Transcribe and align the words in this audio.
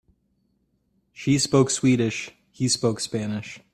She 1.13 1.37
spoke 1.37 1.69
Swedish, 1.69 2.31
he 2.49 2.67
spoke 2.67 2.99
Spanish. 2.99 3.59